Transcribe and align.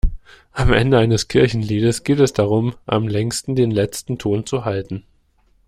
Am 0.51 0.73
Ende 0.73 0.97
eines 0.97 1.27
Kirchenliedes 1.27 2.03
geht 2.03 2.19
es 2.19 2.33
darum, 2.33 2.73
am 2.87 3.07
längsten 3.07 3.55
den 3.55 3.69
letzten 3.69 4.17
Ton 4.17 4.47
zu 4.47 4.65
halten. 4.65 5.03